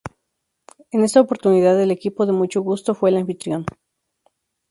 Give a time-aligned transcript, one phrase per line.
[0.89, 3.67] En esta oportunidad, el equipo de "Mucho gusto" fue el anfitrión.